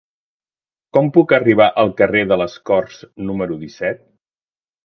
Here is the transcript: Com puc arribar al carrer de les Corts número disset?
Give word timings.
Com 0.97 1.11
puc 1.17 1.33
arribar 1.37 1.67
al 1.83 1.93
carrer 2.01 2.25
de 2.31 2.39
les 2.43 2.57
Corts 2.71 2.99
número 3.29 3.59
disset? 3.67 4.03